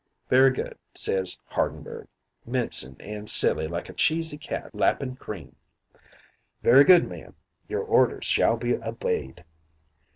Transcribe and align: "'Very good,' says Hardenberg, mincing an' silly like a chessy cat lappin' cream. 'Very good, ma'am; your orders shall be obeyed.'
"'Very 0.29 0.49
good,' 0.49 0.79
says 0.95 1.37
Hardenberg, 1.45 2.07
mincing 2.43 2.99
an' 2.99 3.27
silly 3.27 3.67
like 3.67 3.87
a 3.87 3.93
chessy 3.93 4.35
cat 4.35 4.73
lappin' 4.73 5.15
cream. 5.15 5.55
'Very 6.63 6.83
good, 6.83 7.07
ma'am; 7.07 7.35
your 7.67 7.83
orders 7.83 8.25
shall 8.25 8.57
be 8.57 8.73
obeyed.' 8.77 9.45